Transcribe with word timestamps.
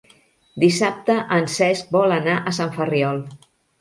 Dissabte 0.61 1.17
en 1.37 1.45
Cesc 1.57 1.91
vol 1.99 2.17
anar 2.17 2.39
a 2.41 2.55
Sant 2.61 2.73
Ferriol. 2.79 3.23